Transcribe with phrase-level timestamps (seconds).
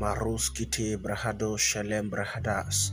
[0.00, 2.90] Maruskiti brahado shalem brahadas.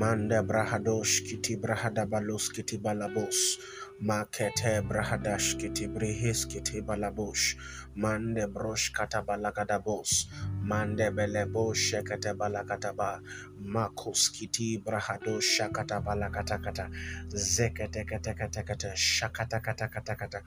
[0.00, 2.02] Mande brahadosh kiti brahada
[2.52, 3.58] kiti balabos.
[4.02, 7.54] Makete brahadash kiti brihis kiti balabosh.
[7.94, 10.26] Mande brosh kata balagadabos.
[10.60, 13.22] Mande belebo shekete balakataba.
[13.62, 16.90] Makos kiti brahado shakata balakatakata.
[17.30, 20.42] Zekete kete kete kete shakata kata kata kata.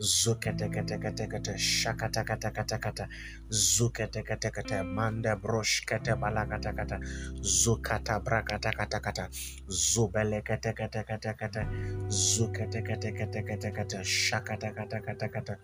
[0.00, 3.08] Zuketeketeketekete shakatakatakatakata
[3.50, 6.98] zuketeketekete mande brosh kete balakatakata
[7.42, 9.28] zukata brakatakatakata
[9.68, 11.66] zubeleketeketekete
[12.08, 15.56] zuketeketeketekete shakatakatakatakata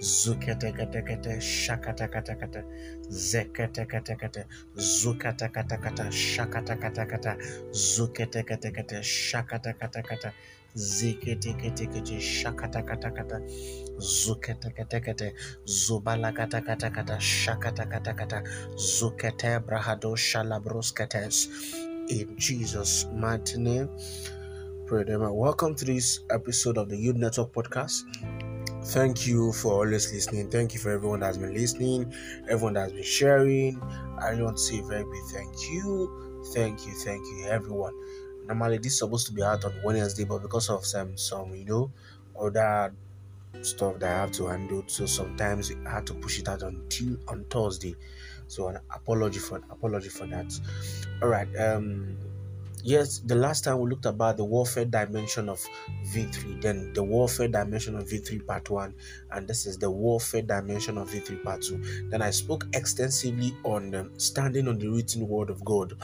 [0.00, 2.62] zuketeketekete shakatakata
[3.10, 7.36] zeketeketekete zukatakata shakatakatakata
[7.72, 10.32] zuketeketekete shakatakata
[10.74, 13.40] ziketeketekete shakatakata
[13.98, 18.42] zuketeketekete zubalakatakata shakatakata
[18.76, 21.48] zukete brahado shalabroskates
[22.08, 23.88] in Jesus mighty name
[24.86, 28.02] pray them welcome to this episode of the Youth Network podcast.
[28.86, 30.50] Thank you for always listening.
[30.50, 32.12] Thank you for everyone that's been listening,
[32.48, 33.80] everyone that's been sharing.
[34.18, 37.92] I want to say very big thank you, thank you, thank you, everyone.
[38.50, 41.64] Normally, this is supposed to be out on Wednesday, but because of some, some you
[41.66, 41.92] know,
[42.36, 42.92] other
[43.62, 47.16] stuff that I have to handle, so sometimes I had to push it out until
[47.28, 47.94] on Thursday.
[48.48, 50.52] So, an apology for an apology for that.
[51.22, 51.46] All right.
[51.60, 52.16] Um,
[52.82, 55.64] yes, the last time we looked about the warfare dimension of
[56.06, 58.94] victory, then the warfare dimension of victory part one,
[59.30, 61.80] and this is the warfare dimension of victory part two.
[62.08, 65.94] Then I spoke extensively on um, standing on the written word of God.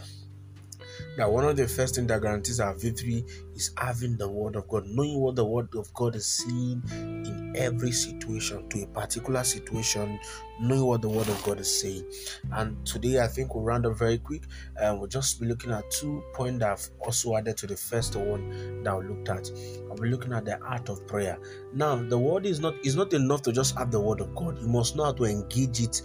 [1.19, 4.69] Now, one of the first things that guarantees our victory is having the word of
[4.69, 9.45] God, knowing what the word of God is saying in every situation, to a particular
[9.45, 10.19] situation,
[10.61, 12.05] knowing what the word of God is saying.
[12.53, 14.45] And today, I think we'll round up very quick,
[14.81, 18.15] and we'll just be looking at two points that I've also added to the first
[18.17, 19.51] one that we looked at.
[19.91, 21.39] I'll be looking at the art of prayer.
[21.73, 24.59] Now, the word is not is not enough to just have the word of God.
[24.61, 26.03] You must know how to engage it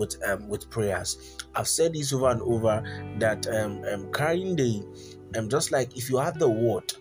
[0.00, 1.36] with um, with prayers.
[1.54, 2.82] I've said this over and over
[3.18, 4.82] that um, um carrying the
[5.38, 6.92] um just like if you have the word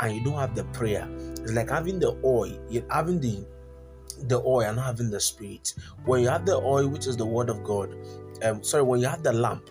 [0.00, 1.06] and you don't have the prayer,
[1.42, 3.44] it's like having the oil, you're having the
[4.28, 5.74] the oil and not having the spirit.
[6.04, 7.94] When you have the oil, which is the word of God,
[8.42, 9.68] um sorry, when you have the lamp,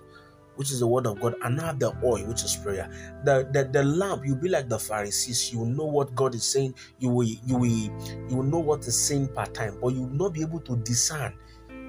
[0.56, 2.90] which is the word of God, and have the oil, which is prayer.
[3.24, 5.54] The, the the lamp, you'll be like the Pharisees.
[5.54, 6.76] You know what God is saying.
[7.00, 10.10] You will you will you will know what is saying part time, but you will
[10.10, 11.34] not be able to discern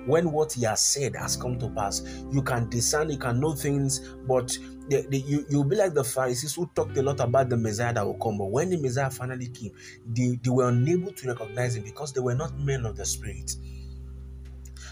[0.06, 2.02] when what he has said has come to pass.
[2.30, 4.56] You can discern, you can know things, but
[4.88, 7.92] the, the, you, you'll be like the Pharisees who talked a lot about the Messiah
[7.92, 8.38] that will come.
[8.38, 9.72] But when the Messiah finally came,
[10.06, 13.54] they, they were unable to recognize him because they were not men of the Spirit.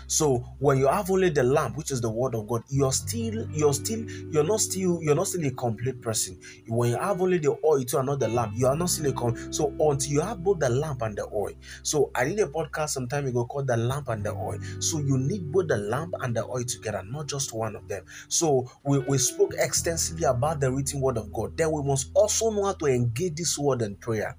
[0.07, 3.49] So when you have only the lamp, which is the word of God, you're still,
[3.51, 6.39] you're still, you're not still, you're not still a complete person.
[6.69, 9.55] When you have only the oil to another lamp, you are not still a complete.
[9.55, 11.53] So until you have both the lamp and the oil.
[11.83, 14.59] So I did a podcast some time ago called the lamp and the oil.
[14.81, 18.05] So you need both the lamp and the oil together, not just one of them.
[18.29, 21.57] So we, we spoke extensively about the written word of God.
[21.57, 24.37] Then we must also know how to engage this word in prayer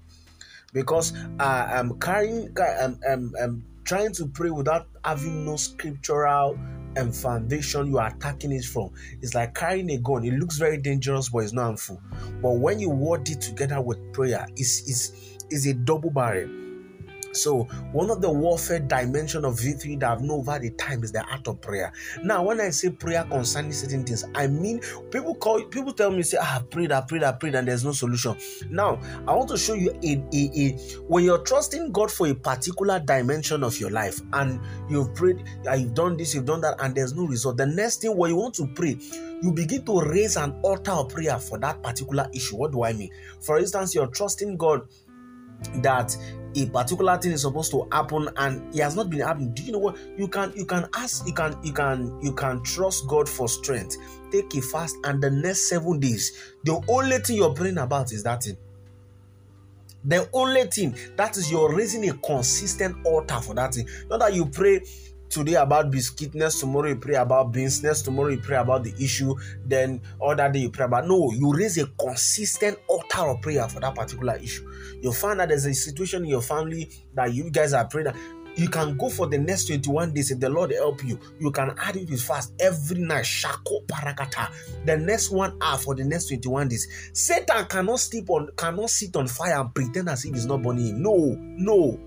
[0.72, 6.58] because uh, I'm carrying um, um, um, trying to pray without having no scriptural
[6.96, 8.90] and foundation you are attacking it from.
[9.22, 10.22] It's like carrying a gun.
[10.22, 12.02] It looks very dangerous, but it's not harmful.
[12.42, 16.50] But when you word it together with prayer, it's, it's, it's a double barrel.
[17.32, 21.12] So one of the warfare dimension of victory that I've known over the time is
[21.12, 21.92] the art of prayer.
[22.22, 24.80] Now, when I say prayer concerning certain things, I mean
[25.10, 27.84] people call people tell me say, ah, I prayed, I prayed, I prayed, and there's
[27.84, 28.36] no solution.
[28.70, 30.72] Now, I want to show you a, a, a
[31.08, 35.42] when you're trusting God for a particular dimension of your life, and you've prayed,
[35.76, 37.56] you've done this, you've done that, and there's no result.
[37.56, 38.96] The next thing when you want to pray,
[39.40, 42.56] you begin to raise an altar of prayer for that particular issue.
[42.56, 43.10] What do I mean?
[43.40, 44.88] For instance, you're trusting God
[45.76, 46.16] that
[46.54, 49.52] a particular thing is supposed to happen and it has not been happening.
[49.52, 49.98] Do you know what?
[50.16, 53.96] You can you can ask you can you can you can trust god for strength.
[54.30, 58.22] Take a fast and the next seven days the only thing you're praying about is
[58.24, 58.56] that thing.
[60.04, 63.88] The only thing that is you're raising a consistent altar for that thing.
[64.08, 64.80] Not that you pray
[65.28, 69.34] today about biscuitness, tomorrow you pray about business, tomorrow you pray about the issue,
[69.64, 73.80] then other day you pray about no, you raise a consistent altar of prayer for
[73.80, 74.68] that particular issue.
[75.00, 78.12] You'll find that there's a situation in your family that you guys are praying.
[78.56, 81.20] You can go for the next 21 days if the Lord help you.
[81.38, 83.24] You can add it with fast every night.
[83.24, 84.50] Shako parakata.
[84.84, 86.88] The next one hour for the next 21 days.
[87.12, 91.00] Satan cannot sleep on cannot sit on fire and pretend as if he's not burning.
[91.00, 92.00] No, no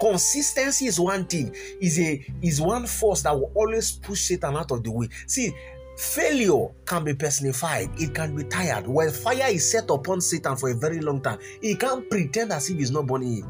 [0.00, 1.54] consistency is one thing.
[1.80, 5.08] Is a is one force that will always push satan out of the way.
[5.26, 5.52] See
[5.96, 7.90] failure can be personified.
[8.00, 8.86] It can be tired.
[8.86, 11.38] When fire is set upon satan for a very long time.
[11.60, 13.44] He can't pretend as if he's not burning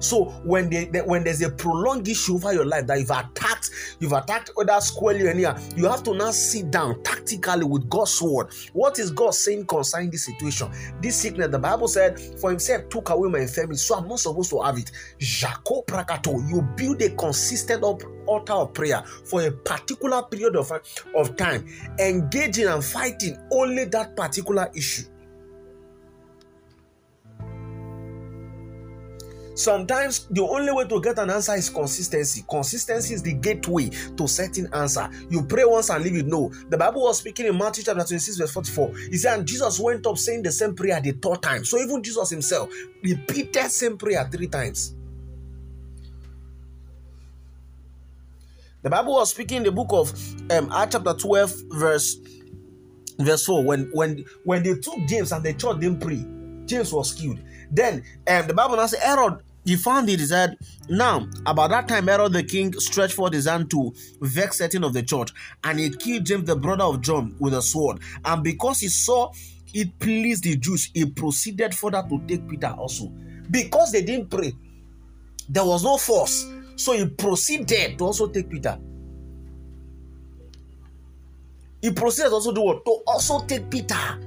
[0.00, 3.70] so when they, they, when there's a prolonged issue over your life that you've attacked,
[4.00, 8.20] you've attacked other squarely and here, you have to now sit down tactically with God's
[8.20, 8.48] word.
[8.72, 10.70] What is God saying concerning this situation?
[11.00, 14.50] This sickness, the Bible said, for himself took away my infirmity, so I'm not supposed
[14.50, 14.90] to have it.
[15.18, 20.72] Jacob Prakato, you build a consistent altar of prayer for a particular period of,
[21.14, 21.66] of time,
[21.98, 25.04] engaging and fighting only that particular issue.
[29.56, 32.44] Sometimes the only way to get an answer is consistency.
[32.48, 35.08] Consistency is the gateway to certain answer.
[35.30, 36.26] You pray once and leave it.
[36.26, 36.52] No.
[36.68, 38.94] The Bible was speaking in Matthew chapter 26, verse 44.
[39.10, 41.64] He said, and Jesus went up saying the same prayer the third time.
[41.64, 42.70] So even Jesus himself
[43.02, 44.94] repeated same prayer three times.
[48.82, 50.12] The Bible was speaking in the book of
[50.50, 52.18] um, Acts chapter 12, verse
[53.18, 53.64] verse 4.
[53.64, 56.24] When when when they took James and the church didn't pray,
[56.66, 57.40] James was killed.
[57.70, 60.56] Then um, the Bible now says Herod he found it, he said,
[60.88, 64.92] Now, about that time, Herod the king stretched forth his hand to vex certain of
[64.92, 65.32] the church,
[65.64, 67.98] and he killed James, the brother of John, with a sword.
[68.24, 69.32] And because he saw
[69.74, 73.08] it pleased the Jews, he proceeded further to take Peter also.
[73.50, 74.52] Because they didn't pray,
[75.48, 76.46] there was no force.
[76.76, 78.78] So he proceeded to also take Peter.
[81.82, 82.84] He proceeded also what?
[82.84, 84.18] To also take Peter.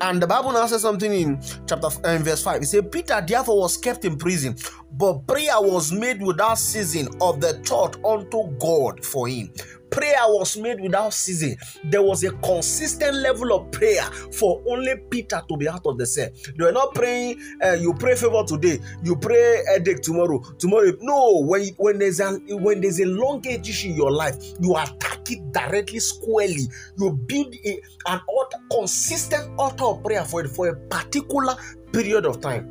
[0.00, 2.62] And the Bible now says something in chapter uh, verse 5.
[2.62, 4.56] It says, Peter therefore was kept in prison,
[4.92, 9.50] but prayer was made without ceasing of the church unto God for him
[9.94, 11.56] prayer was made without ceasing.
[11.84, 14.02] There was a consistent level of prayer
[14.32, 16.28] for only Peter to be out of the cell.
[16.58, 20.40] They were not praying, uh, you pray favor today, you pray headache tomorrow.
[20.58, 21.40] Tomorrow, no.
[21.46, 25.30] When when there's a when there's a long age issue in your life, you attack
[25.30, 26.66] it directly, squarely.
[26.98, 31.54] You build a, an altar, consistent altar of prayer for it for a particular
[31.92, 32.70] period of time.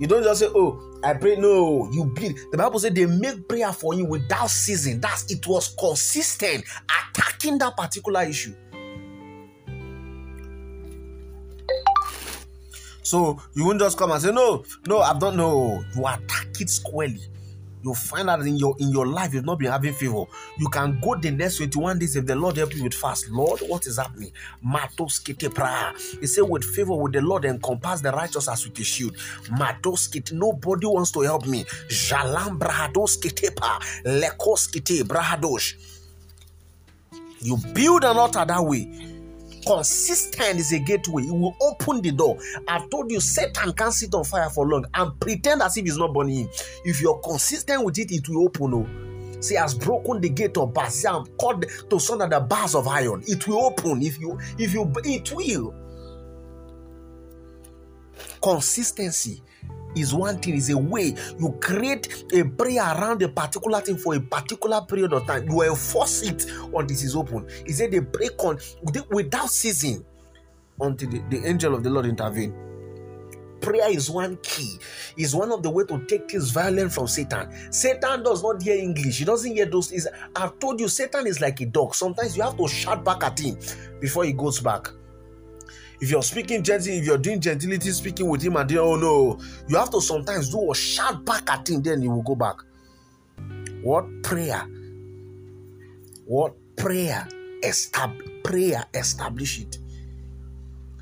[0.00, 2.36] You don't just say, "Oh, I pray." No, you build.
[2.50, 5.00] The Bible said they make prayer for you without ceasing.
[5.00, 8.54] That's it was consistent attacking that particular issue.
[13.02, 16.68] So you won't just come and say, "No, no, I've done." No, you attack it
[16.68, 17.22] squarely
[17.82, 20.24] you find out in your in your life you've not been having favor
[20.58, 23.28] you can go the next 21 days if the lord help you with fast.
[23.30, 24.32] Lord what is happening?
[24.62, 28.84] Matos prayer he said with favor with the lord encompass the righteous as with a
[28.84, 29.16] shield.
[29.50, 31.64] Matos nobody wants to help me.
[31.88, 33.18] Jalam brahados
[33.56, 34.68] pa lekos
[35.04, 35.74] brahadosh.
[37.40, 39.17] You build an altar that way
[39.68, 41.24] consistent is a gateway.
[41.24, 42.38] It will open the door.
[42.66, 45.98] I've told you, Satan can't sit on fire for long and pretend as if he's
[45.98, 46.48] not burning him.
[46.84, 48.74] If you're consistent with it, it will open.
[48.74, 49.40] Oh.
[49.40, 53.22] See, has broken the gate of I'm called to sunder the bars of iron.
[53.26, 55.74] It will open if you, if you, it will.
[58.42, 59.42] Consistency
[59.94, 64.14] is one thing, is a way you create a prayer around a particular thing for
[64.14, 65.48] a particular period of time.
[65.48, 67.48] You enforce it until it is open.
[67.66, 68.58] He said they break on
[69.10, 70.04] without ceasing
[70.80, 72.54] until the, the angel of the Lord intervene.
[73.60, 74.78] Prayer is one key,
[75.16, 77.50] is one of the way to take this violence from Satan.
[77.72, 79.90] Satan does not hear English, he doesn't hear those.
[79.90, 81.94] Is I've told you, Satan is like a dog.
[81.94, 83.58] Sometimes you have to shout back at him
[84.00, 84.88] before he goes back.
[86.00, 89.38] If you're speaking gentle, if you're doing gentility, speaking with him, and then, oh no,
[89.66, 92.56] you have to sometimes do a shout back at him, then he will go back.
[93.82, 94.66] What prayer?
[96.24, 97.26] What prayer?
[97.64, 99.78] Estab- prayer establish it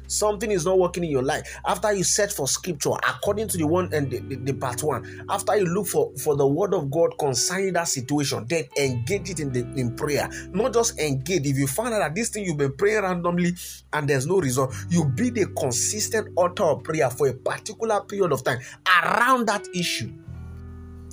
[0.07, 3.67] something is not working in your life after you search for scripture according to the
[3.67, 6.91] one and the, the, the, part one after you look for for the word of
[6.91, 10.29] god concerning that situation then engage it in the in prayer.
[10.53, 13.55] Not just engage if you find out that this thing you've been praying randomly
[13.93, 18.33] and there's no result you be the consistent altar of prayer for a particular period
[18.33, 18.59] of time
[19.03, 20.13] around that issue.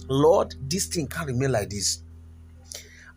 [0.07, 2.03] Lord this thing can't remain like this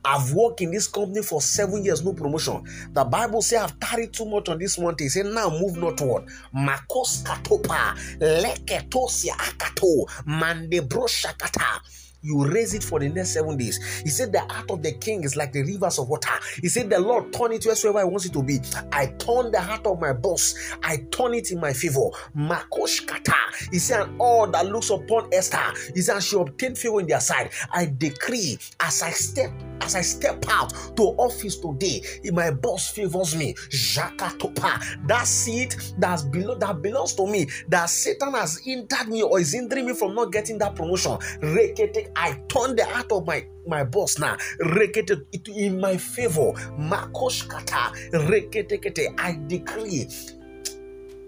[0.07, 2.63] I've worked in this company for seven years, no promotion.
[2.93, 5.09] The Bible says I've carried too much on this mountain.
[5.09, 6.29] Say now move not northward.
[6.55, 11.81] Makos katopa leketosia akato mandebro shakata.
[12.27, 13.79] you raise it for the next seven days.
[14.03, 16.33] He said, The heart of the king is like the rivers of water.
[16.61, 18.59] He said, The Lord turn it wheresoever I want it to be.
[18.93, 22.11] I turn the heart of my boss, I turn it in my favor.
[22.37, 23.35] Makosh kata.
[23.71, 27.21] He said, And all that looks upon Esther, he said, She obtained favor in their
[27.21, 27.51] side.
[27.73, 32.91] I decree as I step as I step out to office today, if my boss
[32.91, 39.09] favors me, Jakatopa, that seat that's below that belongs to me, that Satan has hindered
[39.09, 41.13] me or is hindering me from not getting that promotion.
[41.43, 44.37] Rekete, I turn the heart of my my boss now.
[44.61, 46.53] Rekete it in my favor.
[46.79, 47.93] Makoshkata.
[48.13, 49.15] Rekete kete.
[49.19, 50.09] I decree.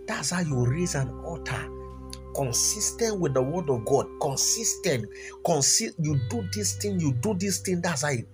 [0.07, 1.69] That's how you raise an altar
[2.39, 5.07] consistent with the word of God, consistent,
[5.45, 8.29] consi- you do this thing, you do this thing, that's how it,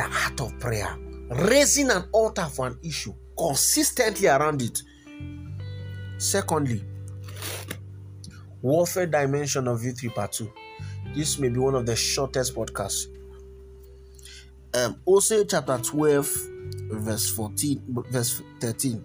[0.00, 0.96] the art of prayer,
[1.28, 4.82] raising an altar for an issue consistently around it.
[6.18, 6.82] Secondly,
[8.62, 10.50] warfare dimension of victory Part 2.
[11.14, 13.06] This may be one of the shortest podcasts.
[14.72, 16.28] Um, Hosea, chapter 12,
[16.92, 19.04] verse 14, verse 13.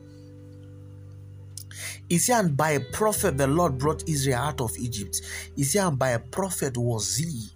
[2.07, 5.21] He said, and by a prophet the Lord brought Israel out of Egypt.
[5.55, 7.47] He said, and by a prophet was he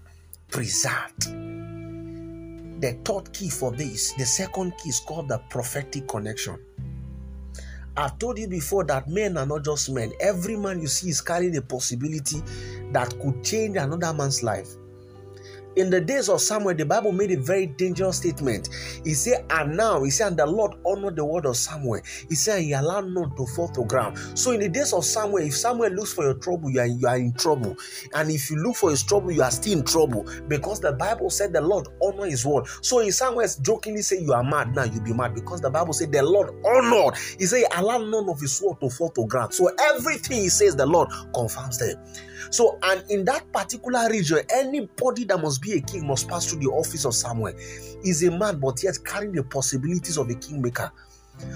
[0.50, 1.49] preserved.
[2.80, 6.58] The third key for this, the second key is called the prophetic connection.
[7.98, 10.14] I've told you before that men are not just men.
[10.22, 12.42] Every man you see is carrying a possibility
[12.94, 14.70] that could change another man's life.
[15.80, 18.68] In the days of Samuel, the Bible made a very dangerous statement.
[19.06, 22.02] He said, And now, he said, and the Lord honored the word of Samuel.
[22.28, 24.18] He said, He allowed none to fall to ground.
[24.38, 27.08] So, in the days of Samuel, if Samuel looks for your trouble, you are, you
[27.08, 27.78] are in trouble.
[28.14, 31.30] And if you look for his trouble, you are still in trouble because the Bible
[31.30, 32.66] said the Lord honor his word.
[32.82, 35.94] So, in Samuel jokingly say, You are mad now, you be mad because the Bible
[35.94, 37.16] said the Lord honored.
[37.38, 39.54] He said, Allow none of his word to fall to ground.
[39.54, 41.96] So, everything he says, the Lord confirms them.
[42.52, 46.60] So, and in that particular region, anybody that must be a king must pass through
[46.60, 47.54] the office of Samuel.
[48.04, 50.92] He's a man, but yet carrying the possibilities of a kingmaker.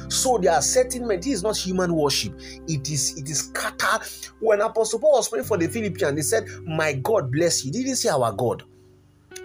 [0.08, 1.20] So there are certain men.
[1.20, 2.40] This is not human worship.
[2.68, 4.08] It is it is scattered.
[4.40, 7.98] When Apostle Paul was praying for the Philippians, they said, "My God bless you." Didn't
[7.98, 8.64] say our God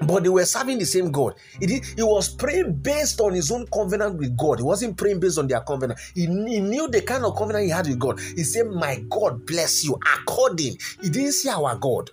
[0.03, 1.35] but they were serving the same God.
[1.61, 4.59] He, did, he was praying based on his own covenant with God.
[4.59, 5.99] He wasn't praying based on their covenant.
[6.15, 8.21] He, he knew the kind of covenant he had with God.
[8.21, 10.79] He said, My God bless you according.
[11.03, 12.11] He didn't say our God.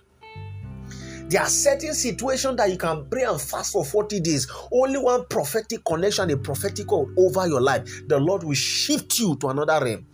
[1.28, 4.46] There are certain situations that you can pray and fast for 40 days.
[4.70, 8.02] Only one prophetic connection, a prophetic over your life.
[8.06, 10.06] The Lord will shift you to another realm.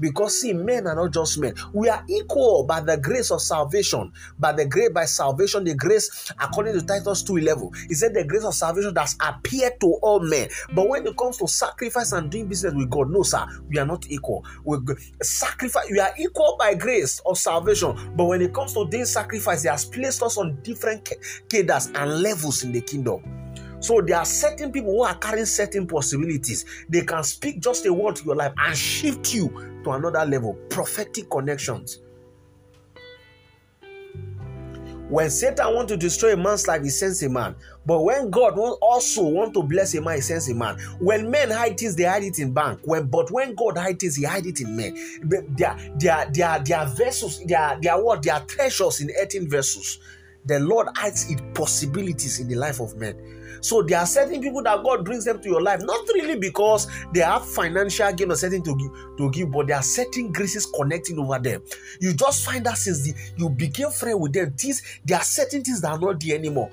[0.00, 1.54] Because see, men are not just men.
[1.72, 4.12] We are equal by the grace of salvation.
[4.38, 8.44] By the grace, by salvation, the grace, according to Titus 2:11, he said the grace
[8.44, 10.48] of salvation that's appeared to all men.
[10.74, 13.86] But when it comes to sacrifice and doing business with God, no, sir, we are
[13.86, 14.44] not equal.
[14.64, 14.78] We
[15.22, 17.96] sacrifice, we are equal by grace of salvation.
[18.16, 21.08] But when it comes to doing sacrifice, He has placed us on different
[21.48, 23.22] cadres and levels in the kingdom.
[23.80, 26.66] So there are certain people who are carrying certain possibilities.
[26.88, 30.54] They can speak just a word to your life and shift you to another level.
[30.68, 32.00] Prophetic connections.
[35.10, 37.56] When Satan want to destroy a man's life, he sends a man.
[37.84, 40.78] But when God also want to bless a man, he sends a man.
[41.00, 42.78] When men hide things, they hide it in bank.
[42.84, 44.94] When but when God hide things, he hide it in men.
[45.56, 48.22] Their their their their vessels, their their what?
[48.22, 49.98] Their treasures in earthen vessels.
[50.46, 53.16] The Lord hides its possibilities in the life of men.
[53.62, 56.88] So there are certain people that God brings them to your life, not really because
[57.12, 60.66] they have financial gain or certain to give, to give, but there are certain graces
[60.66, 61.62] connecting over them.
[62.00, 65.62] You just find that since the, you became friend with them, things there are certain
[65.62, 66.70] things that are not there anymore.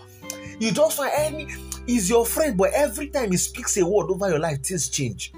[0.60, 1.48] You just find any
[1.88, 5.34] is your friend, but every time he speaks a word over your life, things change.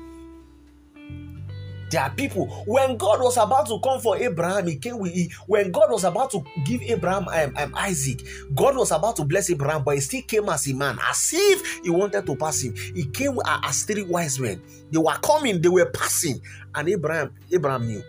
[1.89, 2.47] There are people.
[2.65, 5.13] When God was about to come for Abraham, he came with.
[5.13, 8.21] He, when God was about to give Abraham um, um, Isaac,
[8.55, 11.81] God was about to bless Abraham, but he still came as a man, as if
[11.83, 12.75] he wanted to pass him.
[12.75, 14.61] He came as three wise men.
[14.91, 16.41] They were coming, they were passing,
[16.75, 18.03] and Abraham, Abraham knew.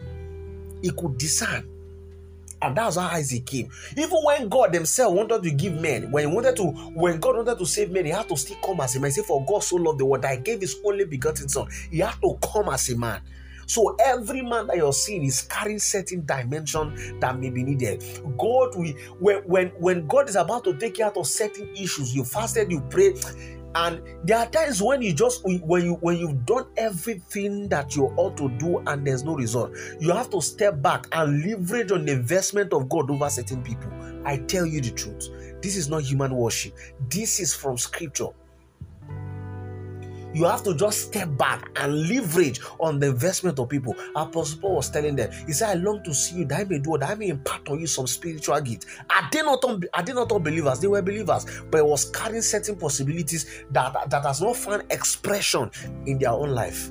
[0.82, 1.66] He could discern.
[2.62, 3.70] And that's how Isaac came.
[3.96, 7.58] Even when God Himself wanted to give men, when He wanted to, when God wanted
[7.58, 9.08] to save men, He had to still come as a man.
[9.08, 11.68] He said, For God so loved the world that He gave His only begotten Son.
[11.90, 13.22] He had to come as a man.
[13.70, 18.02] So every man that you're seeing is carrying certain dimension that may be needed.
[18.36, 22.24] God, we when when God is about to take you out of certain issues, you
[22.24, 23.14] fasted, you pray,
[23.76, 28.06] and there are times when you just when you when you've done everything that you
[28.16, 32.04] ought to do and there's no result you have to step back and leverage on
[32.04, 33.92] the investment of god over certain people.
[34.24, 35.28] I tell you the truth.
[35.62, 36.76] This is not human worship.
[37.08, 38.30] This is from scripture
[40.32, 43.96] You have to just step back and leverage on the investment of people.
[44.14, 46.78] Apostle Paul was telling them, He said, I long to see you that I may
[46.78, 48.86] do that I may impart on you some spiritual gift.
[49.08, 50.80] Are they not are they not all believers?
[50.80, 55.70] They were believers, but it was carrying certain possibilities that, that has not found expression
[56.06, 56.90] in their own life.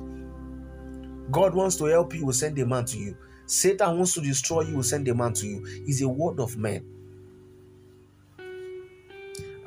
[1.30, 3.16] God wants to help you, will send a man to you.
[3.46, 5.62] Satan wants to destroy you, will send a man to you.
[5.86, 6.84] It's a word of man.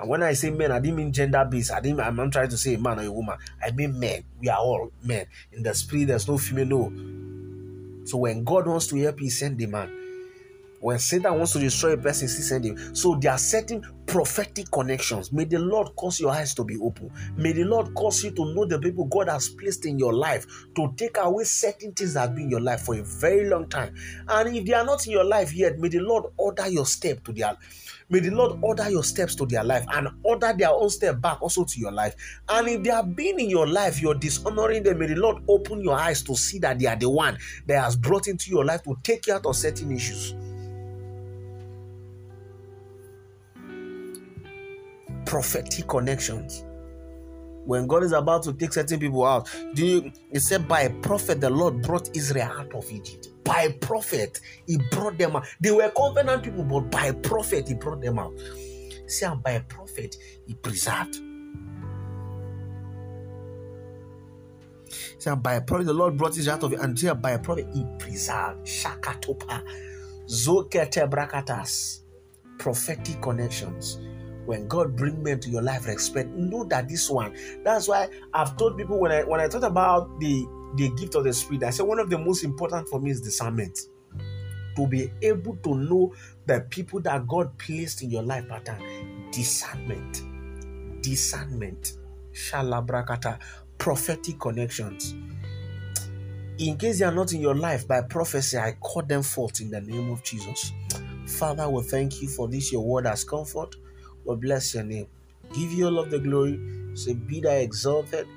[0.03, 1.71] And when I say men, I didn't mean gender based.
[1.71, 2.01] I didn't.
[2.01, 3.37] I'm not trying to say a man or a woman.
[3.65, 4.25] I mean men.
[4.37, 5.27] We are all men.
[5.53, 6.65] In the spirit, there's no female.
[6.65, 8.05] No.
[8.05, 9.89] So when God wants to help, He send the man.
[10.81, 12.93] When Satan wants to destroy a person, he send him.
[12.93, 15.33] So there are certain prophetic connections.
[15.33, 17.11] May the Lord cause your eyes to be open.
[17.35, 20.45] May the Lord cause you to know the people God has placed in your life
[20.75, 23.67] to take away certain things that have been in your life for a very long
[23.69, 23.95] time.
[24.27, 27.23] And if they are not in your life yet, may the Lord order your step
[27.23, 27.57] to their
[28.09, 31.41] May the Lord order your steps to their life and order their own step back
[31.41, 32.15] also to your life.
[32.49, 34.99] And if they have been in your life, you're dishonoring them.
[34.99, 37.95] May the Lord open your eyes to see that they are the one that has
[37.95, 40.35] brought into your life to take you out of certain issues.
[45.33, 46.63] Prophetic connections.
[47.65, 50.91] When God is about to take certain people out, do you, it said by a
[51.01, 53.29] prophet the Lord brought Israel out of Egypt.
[53.43, 55.47] By a prophet, He brought them out.
[55.59, 58.37] They were covenant people, but by a prophet, He brought them out.
[59.07, 61.15] See, and by a prophet, He preserved.
[65.17, 67.31] See, and by a prophet, the Lord brought Israel out of it, and here by
[67.31, 68.67] a prophet, He preserved.
[68.67, 69.63] Shakatopa,
[70.27, 72.01] Zokete Brakatas,
[72.59, 73.97] prophetic connections
[74.45, 76.29] when God bring men to your life, respect.
[76.29, 77.35] Know that this one.
[77.63, 80.45] That's why I've told people when I when I talk about the
[80.75, 83.21] the gift of the spirit, I say one of the most important for me is
[83.21, 83.77] discernment.
[84.75, 86.15] To be able to know
[86.47, 89.29] the people that God placed in your life pattern.
[89.31, 90.23] Discernment.
[91.01, 91.93] Discernment.
[92.31, 93.39] Shalabrakata.
[93.77, 95.13] Prophetic connections.
[96.57, 99.69] In case they are not in your life by prophecy, I call them forth in
[99.69, 100.71] the name of Jesus.
[101.27, 103.75] Father, we thank you for this, your word as comfort.
[104.25, 105.07] We bless your name.
[105.53, 106.59] Give you all of the glory.
[106.95, 108.27] Say, be thou exalted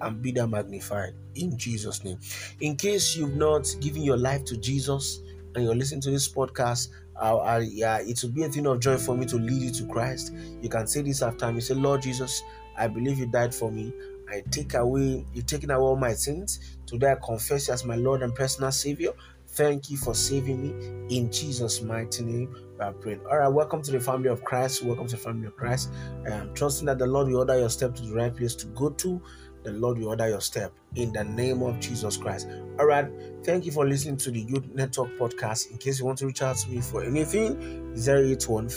[0.00, 2.18] and be thou magnified in Jesus' name.
[2.60, 5.20] In case you've not given your life to Jesus
[5.54, 6.88] and you're listening to this podcast,
[7.20, 9.70] uh, uh, yeah, it will be a thing of joy for me to lead you
[9.70, 10.34] to Christ.
[10.60, 11.60] You can say this after me.
[11.60, 12.42] Say, Lord Jesus,
[12.76, 13.92] I believe you died for me.
[14.28, 16.78] I take away, you've taken away all my sins.
[16.86, 19.12] Today I confess you as my Lord and personal Savior.
[19.48, 21.16] Thank you for saving me.
[21.16, 23.20] In Jesus' mighty name, we praying.
[23.30, 24.84] All right, welcome to the family of Christ.
[24.84, 25.90] Welcome to the family of Christ.
[26.30, 28.90] I'm trusting that the Lord will order your step to the right place to go
[28.90, 29.20] to.
[29.64, 32.48] The Lord will order your step in the name of Jesus Christ.
[32.78, 33.08] All right,
[33.42, 35.70] thank you for listening to the Youth Network podcast.
[35.70, 38.68] In case you want to reach out to me for anything, 081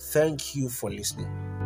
[0.00, 1.57] Thank you for listening.